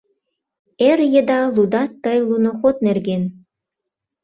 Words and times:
Эр 0.89 0.99
еда 1.19 1.39
лудат 1.55 1.91
тый 2.03 2.17
луноход 2.27 2.75
нерген. 2.87 3.23